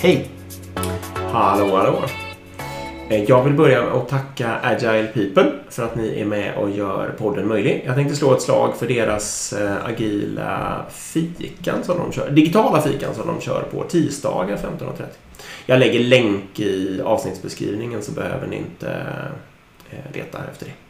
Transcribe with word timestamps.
Hej! 0.00 0.28
Hallå, 1.14 1.76
hallå. 1.76 2.02
Eh, 3.08 3.24
jag 3.24 3.44
vill 3.44 3.52
börja 3.52 3.82
med 3.82 3.92
att 3.92 4.08
tacka 4.08 4.58
Agile 4.62 5.06
People 5.06 5.52
för 5.70 5.84
att 5.84 5.96
ni 5.96 6.20
är 6.20 6.24
med 6.24 6.54
och 6.56 6.70
gör 6.70 7.14
podden 7.18 7.48
möjlig. 7.48 7.82
Jag 7.86 7.94
tänkte 7.94 8.16
slå 8.16 8.34
ett 8.34 8.42
slag 8.42 8.76
för 8.76 8.88
deras 8.88 9.52
eh, 9.52 9.84
agila 9.84 10.84
fikan 10.90 11.84
som 11.84 11.98
de 11.98 12.12
kör, 12.12 12.30
digitala 12.30 12.82
fikan 12.82 13.14
som 13.14 13.26
de 13.26 13.40
kör 13.40 13.62
på 13.62 13.82
tisdagar 13.82 14.56
15.30. 14.56 15.02
Jag 15.66 15.78
lägger 15.78 16.00
länk 16.00 16.60
i 16.60 17.00
avsnittsbeskrivningen 17.04 18.02
så 18.02 18.12
behöver 18.12 18.46
ni 18.46 18.56
inte 18.56 18.90
eh, 19.90 20.14
leta 20.14 20.38
efter 20.50 20.66
det. 20.66 20.87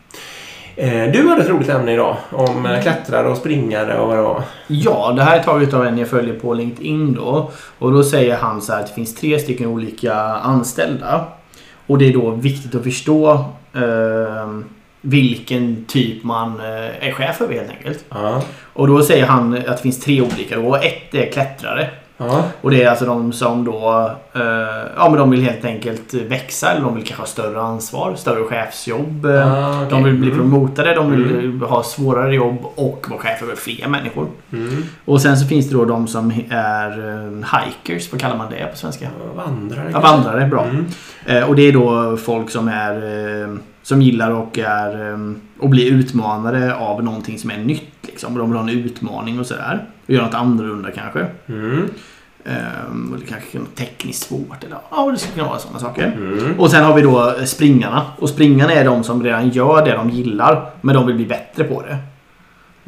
Eh, 0.80 1.12
Du 1.12 1.28
hade 1.28 1.42
ett 1.42 1.48
roligt 1.48 1.68
ämne 1.68 1.92
idag 1.92 2.16
om 2.30 2.66
eh, 2.66 2.82
klättrare 2.82 3.28
och 3.28 3.36
springare 3.36 3.98
och 3.98 4.08
vad 4.08 4.16
det 4.16 4.22
var. 4.22 4.42
Ja, 4.66 5.12
det 5.16 5.22
här 5.22 5.38
är 5.38 5.42
taget 5.42 5.74
av 5.74 5.86
en 5.86 5.98
jag 5.98 6.08
följer 6.08 6.34
på 6.34 6.54
LinkedIn 6.54 7.14
då. 7.14 7.50
Och 7.78 7.92
då 7.92 8.02
säger 8.04 8.36
han 8.36 8.60
så 8.62 8.72
här 8.72 8.80
att 8.80 8.86
det 8.86 8.94
finns 8.94 9.14
tre 9.14 9.38
stycken 9.38 9.66
olika 9.66 10.14
anställda. 10.22 11.24
Och 11.86 11.98
det 11.98 12.08
är 12.08 12.12
då 12.12 12.30
viktigt 12.30 12.74
att 12.74 12.82
förstå 12.82 13.30
eh, 13.74 14.58
vilken 15.00 15.84
typ 15.88 16.24
man 16.24 16.60
eh, 16.60 17.08
är 17.08 17.12
chef 17.12 17.40
över 17.40 17.54
helt 17.54 17.70
enkelt. 17.70 18.04
Ja. 18.08 18.42
Och 18.72 18.86
då 18.86 19.02
säger 19.02 19.26
han 19.26 19.54
att 19.56 19.76
det 19.76 19.82
finns 19.82 20.00
tre 20.00 20.20
olika. 20.22 20.58
Och 20.58 20.84
ett 20.84 21.14
är 21.14 21.32
klättrare. 21.32 21.90
Ja. 22.20 22.44
Och 22.60 22.70
det 22.70 22.82
är 22.82 22.90
alltså 22.90 23.04
de 23.06 23.32
som 23.32 23.64
då 23.64 24.10
eh, 24.34 24.40
ja, 24.96 25.08
men 25.08 25.18
de 25.18 25.30
vill 25.30 25.42
helt 25.42 25.64
enkelt 25.64 26.14
växa 26.14 26.70
eller 26.70 26.80
de 26.82 26.94
vill 26.94 27.04
kanske 27.04 27.22
ha 27.22 27.26
större 27.26 27.60
ansvar, 27.62 28.14
större 28.16 28.44
chefsjobb. 28.44 29.24
eh, 29.26 29.54
Ah, 29.68 29.76
okej. 29.76 29.86
De 29.90 30.04
vill 30.04 30.14
bli 30.14 30.30
Mm. 30.30 30.38
promotade, 30.38 30.94
de 30.94 31.10
vill 31.10 31.60
ha 31.62 31.82
svårare 31.82 32.34
jobb 32.34 32.58
och 32.74 33.06
vara 33.10 33.20
chef 33.20 33.42
över 33.42 33.56
fler 33.56 33.88
människor. 33.88 34.26
Mm. 34.52 34.82
Och 35.04 35.20
sen 35.22 35.36
så 35.36 35.46
finns 35.46 35.68
det 35.68 35.74
då 35.74 35.84
de 35.84 36.06
som 36.06 36.32
är 36.50 36.90
eh, 37.08 37.60
hikers, 37.60 38.12
vad 38.12 38.20
kallar 38.20 38.36
man 38.36 38.50
det 38.50 38.66
på 38.72 38.76
svenska? 38.76 39.08
Vandrare. 39.36 39.90
Ja, 39.92 40.00
vandrare, 40.00 40.46
bra. 40.46 40.64
Mm. 40.64 40.86
Eh, 41.26 41.48
och 41.48 41.56
det 41.56 41.62
är 41.62 41.72
då 41.72 42.16
folk 42.16 42.50
som 42.50 42.68
är 42.68 42.94
eh, 43.42 43.48
som 43.88 44.02
gillar 44.02 44.30
och 44.30 44.58
är 44.58 45.18
och 45.58 45.68
blir 45.68 45.92
utmanade 45.92 46.74
av 46.74 47.04
någonting 47.04 47.38
som 47.38 47.50
är 47.50 47.58
nytt. 47.58 47.92
Liksom. 48.02 48.38
De 48.38 48.50
vill 48.50 48.56
ha 48.56 48.68
en 48.68 48.78
utmaning 48.78 49.40
och 49.40 49.46
sådär. 49.46 49.86
Och 50.06 50.10
göra 50.10 50.24
något 50.24 50.34
annorlunda 50.34 50.90
kanske. 50.90 51.26
Mm. 51.46 51.88
Um, 52.44 53.12
och 53.12 53.18
det 53.18 53.26
kanske 53.26 53.58
är 53.58 53.60
något 53.60 53.76
tekniskt 53.76 54.28
svårt. 54.28 54.64
Eller, 54.64 54.78
ja, 54.90 55.10
det 55.10 55.18
skulle 55.18 55.34
kunna 55.34 55.48
vara 55.48 55.58
sådana 55.58 55.78
saker. 55.78 56.06
Mm. 56.06 56.60
Och 56.60 56.70
sen 56.70 56.84
har 56.84 56.94
vi 56.94 57.02
då 57.02 57.34
eh, 57.38 57.44
springarna. 57.44 58.04
Och 58.18 58.28
springarna 58.28 58.72
är 58.72 58.84
de 58.84 59.04
som 59.04 59.22
redan 59.22 59.48
gör 59.48 59.84
det 59.84 59.92
de 59.92 60.10
gillar. 60.10 60.70
Men 60.80 60.94
de 60.94 61.06
vill 61.06 61.16
bli 61.16 61.26
bättre 61.26 61.64
på 61.64 61.82
det. 61.82 61.98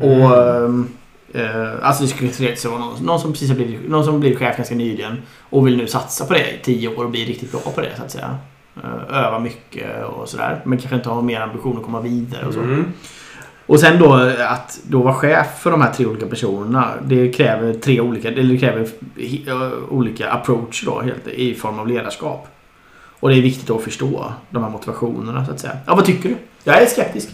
Och... 0.07 0.37
ehm, 0.39 0.89
eh, 1.35 1.73
alltså 1.83 2.03
det 2.03 2.09
skulle 2.09 2.57
vara 2.71 2.79
någon, 2.79 3.05
någon 3.05 3.21
som 3.21 3.33
precis 3.33 3.49
har 3.49 3.57
blivit, 3.57 3.89
någon 3.89 4.05
som 4.05 4.21
blivit 4.21 4.39
chef 4.39 4.57
ganska 4.57 4.75
nyligen. 4.75 5.23
Och 5.41 5.67
vill 5.67 5.77
nu 5.77 5.87
satsa 5.87 6.25
på 6.25 6.33
det 6.33 6.51
i 6.51 6.59
tio 6.63 6.89
år 6.89 7.05
och 7.05 7.11
bli 7.11 7.25
riktigt 7.25 7.53
bra 7.53 7.61
på 7.75 7.81
det 7.81 7.91
så 7.97 8.03
att 8.03 8.11
säga. 8.11 8.39
Eh, 8.77 9.19
öva 9.27 9.39
mycket 9.39 10.05
och 10.05 10.29
sådär. 10.29 10.61
Men 10.65 10.79
kanske 10.79 10.97
inte 10.97 11.09
ha 11.09 11.23
mer 11.23 11.41
ambition 11.41 11.77
att 11.77 11.85
komma 11.85 12.01
vidare 12.01 12.47
och 12.47 12.55
så. 12.55 12.61
Mm. 12.61 12.85
Och 13.67 13.81
sen 13.81 13.99
då 13.99 14.27
eh, 14.27 14.53
att 14.53 14.81
då 14.83 15.03
vara 15.03 15.15
chef 15.15 15.61
för 15.61 15.71
de 15.71 15.81
här 15.81 15.93
tre 15.93 16.07
olika 16.07 16.27
personerna. 16.27 16.91
Det 17.03 17.33
kräver 17.33 17.75
tre 17.75 18.01
olika, 18.01 18.29
eller 18.29 18.55
det 18.55 18.59
kräver 18.59 18.89
eh, 19.47 19.73
olika 19.89 20.31
approach 20.31 20.85
då 20.85 21.01
helt, 21.01 21.29
i 21.29 21.55
form 21.55 21.79
av 21.79 21.89
ledarskap. 21.89 22.49
Och 23.21 23.29
det 23.29 23.37
är 23.37 23.43
viktigt 23.43 23.71
att 23.71 23.83
förstå 23.83 24.33
de 24.51 24.63
här 24.63 24.71
motivationerna 24.71 25.47
så 25.47 25.53
att 25.53 25.61
säga. 25.61 25.77
Ja, 25.87 25.95
vad 25.95 26.05
tycker 26.05 26.29
du? 26.29 26.37
Jag 26.65 26.83
är 26.83 26.87
skeptisk. 26.87 27.31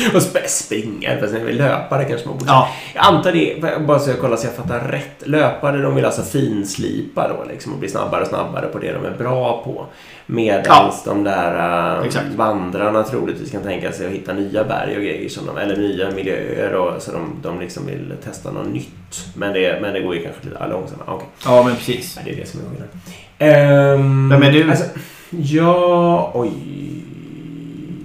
Och 0.14 0.20
sp- 0.20 0.46
springa, 0.46 1.18
fast 1.20 1.32
löpare 1.50 2.04
kanske 2.04 2.28
man 2.28 2.38
borde 2.38 2.50
Ja. 2.50 2.68
Jag 2.94 3.04
antar 3.06 3.32
det, 3.32 3.62
bara 3.86 3.98
så 3.98 4.10
jag 4.10 4.18
kollar 4.20 4.36
så 4.36 4.46
jag 4.46 4.54
fattar 4.54 4.80
rätt. 4.80 5.26
Löpare, 5.28 5.82
de 5.82 5.94
vill 5.94 6.04
alltså 6.04 6.22
finslipa 6.22 7.28
då 7.28 7.44
liksom 7.52 7.72
och 7.72 7.78
bli 7.78 7.88
snabbare 7.88 8.20
och 8.22 8.28
snabbare 8.28 8.66
på 8.66 8.78
det 8.78 8.92
de 8.92 9.04
är 9.04 9.10
bra 9.18 9.62
på. 9.64 9.86
Medan 10.26 10.62
Ja. 10.68 10.94
de 11.04 11.24
där 11.24 12.02
Exakt. 12.04 12.26
vandrarna 12.36 13.02
troligtvis 13.02 13.50
kan 13.50 13.62
tänka 13.62 13.92
sig 13.92 14.06
att 14.06 14.12
hitta 14.12 14.32
nya 14.32 14.64
berg 14.64 14.96
och 14.96 15.02
grejer, 15.02 15.28
som 15.28 15.46
de, 15.46 15.58
eller 15.58 15.76
nya 15.76 16.10
miljöer 16.10 16.74
och 16.74 17.02
så 17.02 17.12
de, 17.12 17.32
de 17.42 17.60
liksom 17.60 17.86
vill 17.86 18.12
testa 18.24 18.50
något 18.50 18.68
nytt. 18.72 19.26
Men 19.34 19.52
det, 19.52 19.78
men 19.82 19.94
det 19.94 20.00
går 20.00 20.14
ju 20.14 20.22
kanske 20.22 20.44
lite 20.44 20.66
långsammare. 20.68 21.06
Okej. 21.08 21.28
Ja, 21.44 21.62
men 21.62 21.76
precis. 21.76 22.14
Ja, 22.16 22.22
det 22.24 22.32
är 22.32 22.36
det 22.36 22.46
som 22.48 22.60
är 22.60 22.64
skillnaden. 22.64 24.00
Um, 24.00 24.28
Vem 24.30 24.42
är 24.42 24.52
du? 24.52 24.70
Alltså, 24.70 24.84
ja, 25.30 26.30
oj. 26.34 26.50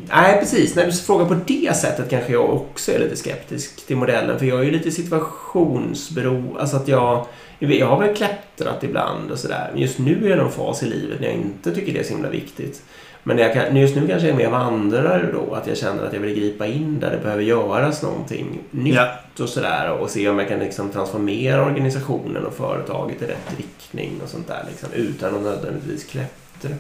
Nej, 0.09 0.39
precis. 0.39 0.75
När 0.75 0.85
du 0.85 0.91
frågar 0.91 1.25
på 1.25 1.35
det 1.47 1.75
sättet 1.77 2.09
kanske 2.09 2.33
jag 2.33 2.53
också 2.53 2.91
är 2.91 2.99
lite 2.99 3.15
skeptisk 3.15 3.87
till 3.87 3.97
modellen. 3.97 4.39
För 4.39 4.45
jag 4.45 4.59
är 4.59 4.63
ju 4.63 4.71
lite 4.71 4.91
situationsbero. 4.91 6.57
Alltså 6.59 6.77
att 6.77 6.87
jag... 6.87 7.25
Jag 7.59 7.87
har 7.87 7.99
väl 7.99 8.15
klättrat 8.15 8.83
ibland 8.83 9.31
och 9.31 9.39
sådär. 9.39 9.69
Men 9.73 9.81
just 9.81 9.99
nu 9.99 10.25
är 10.25 10.29
jag 10.29 10.37
någon 10.37 10.51
fas 10.51 10.83
i 10.83 10.85
livet 10.85 11.19
när 11.19 11.27
jag 11.27 11.35
inte 11.35 11.75
tycker 11.75 11.93
det 11.93 11.99
är 11.99 12.03
så 12.03 12.13
himla 12.13 12.29
viktigt. 12.29 12.81
Men 13.23 13.37
jag 13.37 13.53
kan, 13.53 13.75
just 13.75 13.95
nu 13.95 14.07
kanske 14.07 14.27
jag 14.27 14.33
är 14.33 14.37
mer 14.37 14.49
vandrare 14.49 15.29
då. 15.33 15.53
Att 15.55 15.67
jag 15.67 15.77
känner 15.77 16.03
att 16.07 16.13
jag 16.13 16.19
vill 16.19 16.35
gripa 16.35 16.65
in 16.65 16.99
där 16.99 17.11
det 17.11 17.17
behöver 17.17 17.43
göras 17.43 18.03
någonting 18.03 18.59
nytt 18.71 18.95
Ja. 18.95 19.07
och 19.43 19.49
sådär. 19.49 19.91
Och 19.91 20.09
se 20.09 20.29
om 20.29 20.39
jag 20.39 20.47
kan 20.47 20.59
liksom 20.59 20.89
transformera 20.89 21.65
organisationen 21.65 22.45
och 22.45 22.53
företaget 22.53 23.21
i 23.21 23.25
rätt 23.25 23.57
riktning 23.57 24.11
och 24.23 24.29
sånt 24.29 24.47
där. 24.47 24.65
Liksom, 24.69 24.89
utan 24.93 25.35
att 25.35 25.41
nödvändigtvis 25.41 26.03
klättra. 26.03 26.75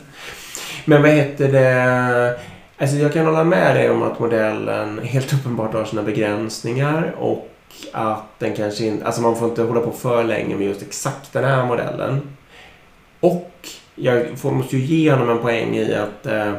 Men 0.85 1.01
vad 1.01 1.11
heter 1.11 1.51
det? 1.51 2.39
Alltså 2.77 2.95
jag 2.95 3.13
kan 3.13 3.25
hålla 3.25 3.43
med 3.43 3.75
dig 3.75 3.89
om 3.89 4.03
att 4.03 4.19
modellen 4.19 4.99
helt 5.03 5.33
uppenbart 5.33 5.73
har 5.73 5.85
sina 5.85 6.03
begränsningar 6.03 7.15
och 7.19 7.51
att 7.91 8.39
den 8.39 8.55
kanske 8.55 8.85
inte... 8.85 9.05
Alltså 9.05 9.21
man 9.21 9.35
får 9.35 9.49
inte 9.49 9.61
hålla 9.61 9.81
på 9.81 9.91
för 9.91 10.23
länge 10.23 10.55
med 10.55 10.67
just 10.67 10.81
exakt 10.81 11.33
den 11.33 11.43
här 11.43 11.65
modellen. 11.65 12.21
Och 13.19 13.51
jag 13.95 14.39
får, 14.39 14.51
måste 14.51 14.77
ju 14.77 14.85
ge 14.85 15.11
honom 15.11 15.29
en 15.29 15.37
poäng 15.37 15.75
i 15.75 15.95
att 15.95 16.25
eh, 16.25 16.53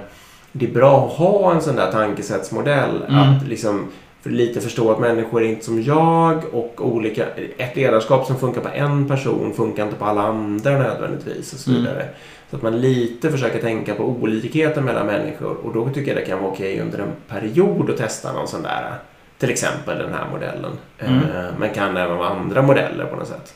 det 0.53 0.67
är 0.67 0.73
bra 0.73 1.07
att 1.07 1.13
ha 1.13 1.55
en 1.55 1.63
sån 1.63 1.77
där 1.77 1.93
tankesättsmodell. 1.93 3.03
Mm. 3.09 3.19
Att 3.19 3.49
liksom 3.49 3.87
för 4.27 4.33
lite 4.33 4.61
förstå 4.61 4.91
att 4.93 4.99
människor 4.99 5.43
är 5.43 5.47
inte 5.47 5.65
som 5.65 5.83
jag 5.83 6.45
och 6.53 6.75
olika... 6.79 7.25
Ett 7.59 7.77
ledarskap 7.77 8.27
som 8.27 8.37
funkar 8.39 8.61
på 8.61 8.69
en 8.69 9.09
person 9.09 9.53
funkar 9.55 9.85
inte 9.85 9.97
på 9.97 10.05
alla 10.05 10.23
andra 10.23 10.79
nödvändigtvis 10.79 11.53
och 11.53 11.59
så 11.59 11.71
Mm. 11.71 11.83
vidare. 11.83 12.09
Så 12.51 12.57
att 12.57 12.63
man 12.63 12.81
lite 12.81 13.31
försöker 13.31 13.61
tänka 13.61 13.95
på 13.95 14.05
olikheten 14.05 14.85
mellan 14.85 15.07
människor 15.07 15.57
och 15.65 15.75
då 15.75 15.89
tycker 15.89 16.15
jag 16.15 16.21
det 16.23 16.27
kan 16.27 16.39
vara 16.43 16.53
okej 16.53 16.81
under 16.81 16.99
en 16.99 17.13
period 17.29 17.91
att 17.91 17.97
testa 17.97 18.33
någon 18.33 18.49
sån 18.49 18.63
där, 18.63 18.95
till 19.39 19.51
exempel 19.51 19.99
den 19.99 20.13
här 20.13 20.25
modellen. 20.33 20.73
Mm. 20.99 21.19
Eh, 21.19 21.45
Men 21.59 21.71
kan 21.75 21.97
även 21.97 22.17
vara 22.17 22.29
andra 22.29 22.63
modeller 22.63 23.05
på 23.05 23.17
något 23.17 23.29
sätt. 23.29 23.55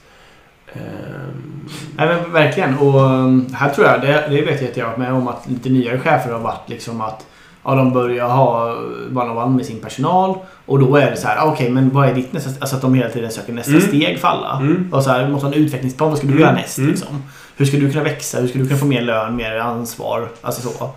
Ehm, 0.72 1.68
Nej 1.96 2.06
men 2.08 2.32
verkligen. 2.32 2.78
Och 2.78 3.00
um, 3.00 3.46
här 3.54 3.68
tror 3.70 3.86
jag, 3.86 4.00
det, 4.00 4.26
det 4.30 4.42
vet 4.42 4.60
jag 4.60 4.70
att 4.70 4.76
jag 4.76 4.84
har 4.84 4.90
varit 4.90 4.98
med 4.98 5.12
om 5.12 5.28
att 5.28 5.48
lite 5.48 5.68
nyare 5.68 5.98
chefer 5.98 6.32
har 6.32 6.40
varit 6.40 6.68
liksom 6.68 7.00
att 7.00 7.26
ja, 7.64 7.74
de 7.74 7.92
börjar 7.92 8.28
ha 8.28 8.72
one-on-one 9.14 9.56
med 9.56 9.66
sin 9.66 9.80
personal 9.80 10.34
och 10.66 10.78
då 10.78 10.96
är 10.96 11.10
det 11.10 11.16
så 11.16 11.28
här, 11.28 11.36
ah, 11.38 11.44
okej 11.52 11.70
men 11.70 11.90
vad 11.90 12.08
är 12.08 12.14
ditt 12.14 12.32
nästa 12.32 12.50
Alltså 12.60 12.76
att 12.76 12.82
de 12.82 12.94
hela 12.94 13.08
tiden 13.10 13.30
söker 13.30 13.52
nästa 13.52 13.70
Mm. 13.72 13.82
steg 13.88 14.18
för 14.20 14.28
alla. 14.28 14.56
Mm. 14.60 14.88
Och 14.92 15.02
så 15.02 15.10
här, 15.10 15.28
måste 15.28 15.46
ha 15.46 15.54
en 15.54 15.60
utvecklingsplan, 15.60 16.08
vad 16.08 16.18
ska 16.18 16.26
du 16.26 16.32
Mm. 16.32 16.42
göra 16.44 16.54
näst 16.54 16.78
Mm. 16.78 16.90
liksom? 16.90 17.22
Hur 17.56 17.66
ska 17.66 17.76
du 17.76 17.90
kunna 17.92 18.04
växa? 18.04 18.38
Hur 18.40 18.48
ska 18.48 18.58
du 18.58 18.66
kunna 18.66 18.78
få 18.78 18.86
mer 18.86 19.02
lön, 19.02 19.36
mer 19.36 19.56
ansvar? 19.58 20.28
Alltså 20.42 20.68
så. 20.68 20.90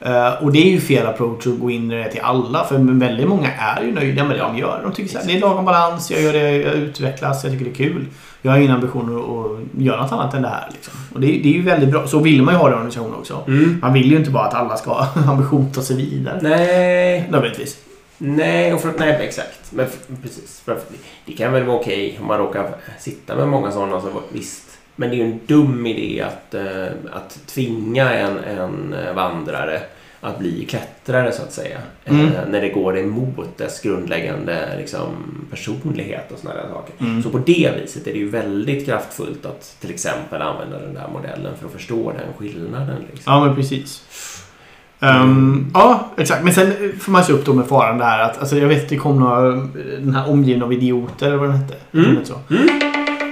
Eh, 0.00 0.42
och 0.42 0.52
det 0.52 0.58
är 0.58 0.70
ju 0.70 0.80
fel 0.80 1.06
approach 1.06 1.46
att 1.46 1.58
gå 1.60 1.70
in 1.70 1.92
i 1.92 1.94
det 1.96 2.10
till 2.10 2.20
alla. 2.20 2.64
För 2.64 2.78
väldigt 2.98 3.28
många 3.28 3.52
är 3.52 3.82
ju 3.82 3.92
nöjda 3.92 4.24
med 4.24 4.36
det 4.36 4.42
de 4.42 4.58
gör. 4.58 4.80
De 4.82 4.92
tycker 4.92 5.10
så 5.12 5.18
här, 5.18 5.26
det 5.26 5.36
är 5.36 5.40
lagom 5.40 5.64
balans, 5.64 6.10
jag 6.10 6.22
gör 6.22 6.32
det, 6.32 6.56
jag 6.56 6.74
utvecklas, 6.74 7.44
jag 7.44 7.52
tycker 7.52 7.64
det 7.64 7.70
är 7.70 7.74
kul. 7.74 8.06
Jag 8.42 8.50
har 8.52 8.58
ingen 8.58 8.70
ambition 8.72 9.16
att, 9.18 9.82
göra 9.82 10.02
något 10.02 10.12
annat 10.12 10.34
än 10.34 10.42
det 10.42 10.48
här. 10.48 10.68
Liksom. 10.72 10.92
Och 11.14 11.20
det, 11.20 11.26
det 11.26 11.48
är 11.48 11.52
ju 11.52 11.62
väldigt 11.62 11.88
bra. 11.88 12.06
Så 12.06 12.18
vill 12.18 12.42
man 12.42 12.54
ju 12.54 12.58
ha 12.58 12.66
det 12.68 12.72
i 12.72 12.74
organisationen 12.74 13.14
också. 13.14 13.44
Mm. 13.46 13.78
Man 13.82 13.92
vill 13.92 14.10
ju 14.10 14.16
inte 14.16 14.30
bara 14.30 14.44
att 14.44 14.54
alla 14.54 14.76
ska 14.76 14.90
ha 14.92 15.08
ambition 15.32 15.66
att 15.66 15.74
ta 15.74 15.82
sig 15.82 15.96
vidare. 15.96 16.38
Nej, 16.42 17.24
Nödvändigtvis. 17.30 17.76
nej, 18.18 18.74
och 18.74 18.80
för, 18.80 18.92
nej, 18.98 19.18
exakt. 19.22 19.72
Men 19.72 19.86
f- 19.86 20.16
precis. 20.22 20.60
För, 20.64 20.78
det 21.26 21.32
kan 21.32 21.52
väl 21.52 21.64
vara 21.64 21.76
okej 21.76 22.18
om 22.20 22.26
man 22.26 22.38
råkar 22.38 22.66
sitta 22.98 23.34
med 23.36 23.48
många 23.48 23.72
sådana, 23.72 24.00
så 24.00 24.08
visst. 24.32 24.64
Men 25.00 25.10
det 25.10 25.16
är 25.16 25.18
ju 25.18 25.32
en 25.32 25.40
dum 25.46 25.86
idé 25.86 26.22
att, 26.22 26.54
eh, 26.54 26.86
att 27.12 27.46
tvinga 27.46 28.12
en, 28.12 28.38
en 28.38 28.94
eh, 28.94 29.14
vandrare 29.14 29.80
att 30.20 30.38
bli 30.38 30.64
klättrare 30.64 31.32
så 31.32 31.42
att 31.42 31.52
säga. 31.52 31.78
Mm. 32.04 32.26
Eh, 32.26 32.32
när 32.48 32.60
det 32.60 32.68
går 32.68 32.98
emot 32.98 33.58
dess 33.58 33.80
grundläggande 33.80 34.76
liksom, 34.78 35.06
personlighet 35.50 36.32
och 36.32 36.38
sådana 36.38 36.60
där 36.60 36.68
saker. 36.68 36.94
Mm. 36.98 37.22
Så 37.22 37.30
på 37.30 37.38
det 37.38 37.72
viset 37.80 38.06
är 38.06 38.12
det 38.12 38.18
ju 38.18 38.28
väldigt 38.28 38.86
kraftfullt 38.86 39.46
att 39.46 39.76
till 39.80 39.90
exempel 39.90 40.42
använda 40.42 40.78
den 40.78 40.94
där 40.94 41.08
modellen 41.12 41.52
för 41.58 41.66
att 41.66 41.72
förstå 41.72 42.12
den 42.12 42.32
skillnaden. 42.38 42.96
Liksom. 43.12 43.32
Ja, 43.32 43.44
men 43.44 43.54
precis. 43.54 44.04
Ehm, 45.00 45.70
ja, 45.74 46.08
exakt. 46.16 46.44
Men 46.44 46.54
sen 46.54 46.72
får 47.00 47.12
man 47.12 47.24
se 47.24 47.32
upp 47.32 47.44
då 47.44 47.54
med 47.54 47.66
faran 47.66 47.98
där 47.98 48.18
att 48.18 48.38
alltså, 48.38 48.56
jag 48.56 48.68
vet 48.68 48.82
att 48.82 48.88
det 48.88 48.96
kom 48.96 49.20
några, 49.20 49.50
den 49.98 50.14
här 50.14 50.30
omgivna 50.30 50.64
av 50.64 50.72
idioter 50.72 51.26
eller 51.26 51.36
vad 51.36 51.48
den 51.48 51.58
hette. 51.58 51.74
Mm. 51.92 52.24
Så. 52.24 52.34
Mm. 52.50 52.87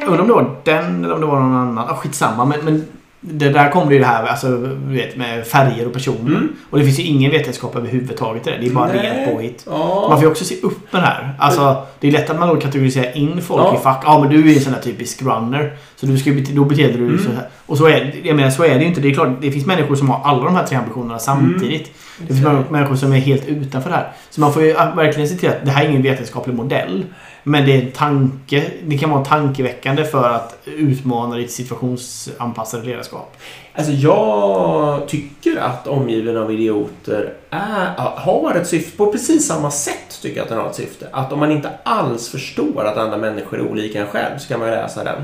Undrar 0.07 0.21
om 0.21 0.27
det 0.29 0.33
var 0.35 0.51
den 0.65 1.05
eller 1.05 1.15
om 1.15 1.21
det 1.21 1.27
var 1.27 1.41
någon 1.41 1.55
annan. 1.55 1.79
Ah, 1.91 1.95
skitsamma. 1.97 2.45
Men, 2.45 2.59
men 2.65 2.85
det 3.21 3.49
där 3.49 3.71
kommer 3.71 3.93
ju 3.93 3.99
det 3.99 4.05
här 4.07 4.27
alltså, 4.27 4.49
vet, 4.87 5.17
med 5.17 5.47
färger 5.47 5.87
och 5.87 5.93
personer. 5.93 6.31
Mm. 6.31 6.49
Och 6.71 6.79
det 6.79 6.85
finns 6.85 6.99
ju 6.99 7.03
ingen 7.03 7.31
vetenskap 7.31 7.77
överhuvudtaget 7.77 8.47
i 8.47 8.51
det. 8.51 8.57
Det 8.61 8.67
är 8.67 8.71
bara 8.71 8.87
Nej. 8.87 8.99
rent 9.03 9.33
påhitt. 9.33 9.65
Ja. 9.67 10.07
Man 10.09 10.19
får 10.19 10.25
ju 10.25 10.31
också 10.31 10.45
se 10.45 10.55
upp 10.63 10.93
med 10.93 11.03
det 11.03 11.07
här. 11.07 11.35
Alltså, 11.39 11.77
det 12.01 12.09
är 12.09 12.13
lätt 12.13 12.31
att 12.31 12.39
man 12.39 12.49
då 12.49 12.57
kategoriserar 12.57 13.17
in 13.17 13.43
folk 13.43 13.63
Ja. 13.65 13.75
i 13.75 13.79
fack. 13.83 14.03
Ja, 14.07 14.19
men 14.21 14.31
du 14.31 14.51
är 14.53 14.55
en 14.57 14.61
sån 14.63 14.75
här 14.75 14.81
typisk 14.81 15.23
runner. 15.23 15.73
Så 15.97 16.07
du 16.07 16.19
ska, 16.19 16.31
då 16.55 16.65
beter 16.65 16.83
du 16.83 16.93
dig 16.93 16.99
Mm. 17.07 17.19
så 17.25 17.31
här. 17.31 17.49
Och 17.67 17.79
så 17.79 17.87
är, 17.87 18.15
jag 18.23 18.37
menar, 18.37 18.51
så 18.51 18.65
är 18.65 18.75
det 18.75 18.81
ju 18.81 18.87
inte. 18.87 19.01
Det 19.01 19.09
är 19.09 19.15
klart, 19.15 19.29
det 19.41 19.51
finns 19.51 19.67
människor 19.67 19.95
som 19.95 20.11
har 20.11 20.21
alla 20.31 20.45
de 20.45 20.55
här 20.57 20.67
tre 20.67 20.77
ambitionerna 20.77 21.19
samtidigt. 21.19 21.93
Det 22.19 22.27
finns 22.27 22.47
Mm. 22.47 22.65
människor 22.71 22.97
som 22.97 23.13
är 23.13 23.17
helt 23.19 23.47
utanför 23.47 23.91
det 23.91 23.97
här. 23.97 24.13
Så 24.31 24.41
man 24.41 24.53
får 24.53 24.63
ju 24.63 24.73
verkligen 24.73 25.29
se 25.29 25.37
till 25.37 25.49
att 25.49 25.65
det 25.65 25.71
här 25.71 25.85
är 25.85 25.89
ingen 25.89 26.03
vetenskaplig 26.03 26.55
modell. 26.55 27.05
Men 27.43 27.67
det 27.67 27.73
är 27.73 27.83
en 27.83 27.91
tanke. 27.93 28.71
Det 28.85 28.99
kan 28.99 29.11
vara 29.11 29.25
tankeväckande 29.25 30.05
för 30.05 30.29
att 30.29 30.59
utmana 30.65 31.37
ditt 31.37 31.51
situationsanpassade 31.51 32.85
ledarskap. 32.87 33.37
Alltså 33.77 33.93
jag 33.93 35.09
tycker 35.09 35.57
att 35.57 35.87
Omgiven 35.87 36.37
av 36.37 36.53
idioter 36.53 37.33
är, 37.51 37.95
har 37.97 38.55
ett 38.55 38.67
syfte, 38.67 38.97
på 38.97 39.13
precis 39.13 39.47
samma 39.47 39.71
sätt 39.71 40.19
tycker 40.23 40.37
jag 40.37 40.43
att 40.43 40.49
den 40.49 40.59
har 40.59 40.71
ett 40.71 40.75
syfte. 40.75 41.09
Att 41.13 41.33
om 41.33 41.39
man 41.41 41.53
inte 41.53 41.71
alls 41.83 42.29
förstår 42.29 42.85
att 42.85 42.97
andra 42.97 43.17
människor 43.17 43.59
är 43.59 43.71
olika 43.71 44.01
än 44.01 44.07
själv 44.07 44.39
så 44.39 44.49
kan 44.49 44.61
man 44.61 44.71
läsa 44.71 45.05
den. 45.05 45.23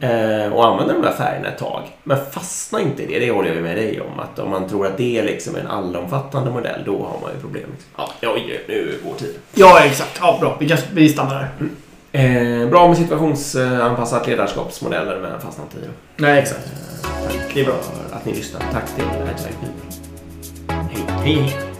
Eh, 0.00 0.52
och 0.52 0.66
använda 0.66 0.92
de 0.94 1.02
där 1.02 1.12
färgerna 1.12 1.48
ett 1.48 1.58
tag. 1.58 1.82
Men 2.02 2.18
fastna 2.32 2.80
inte 2.80 3.02
i 3.02 3.06
det, 3.06 3.26
det 3.26 3.32
håller 3.32 3.54
jag 3.54 3.62
med 3.62 3.76
dig 3.76 4.00
om. 4.00 4.20
Att 4.20 4.38
om 4.38 4.50
man 4.50 4.68
tror 4.68 4.86
att 4.86 4.96
det 4.96 5.18
är 5.18 5.24
liksom 5.24 5.56
en 5.56 5.66
allomfattande 5.66 6.50
modell, 6.50 6.80
då 6.86 6.92
har 6.92 7.20
man 7.22 7.30
ju 7.34 7.40
problem. 7.40 7.68
Ja, 7.96 8.08
oj, 8.22 8.64
nu 8.68 8.74
är 8.74 9.08
vår 9.08 9.14
tid. 9.14 9.34
Ja, 9.54 9.80
exakt. 9.84 10.18
Ja, 10.20 10.36
bra. 10.40 10.56
Vi, 10.60 10.68
kan, 10.68 10.78
vi 10.94 11.08
stannar 11.08 11.34
där. 11.34 11.68
Eh, 12.12 12.68
bra 12.68 12.88
med 12.88 12.96
situationsanpassat 12.96 14.26
ledarskapsmodeller, 14.26 15.18
men 15.22 15.40
fastna 15.40 15.64
inte 15.64 15.76
i 15.76 15.80
det. 15.80 16.22
Nej, 16.22 16.38
exakt. 16.38 16.66
Eh, 16.66 16.93
tack 17.24 17.54
Det 17.54 17.60
är 17.60 17.64
bra. 17.64 17.78
för 17.82 18.16
att 18.16 18.24
ni 18.26 18.34
lyssnar. 18.34 18.60
Tack 18.72 18.94
till 18.94 19.04
Agile 19.04 19.52
People. 19.60 20.78
Hej, 21.22 21.34
hej. 21.34 21.73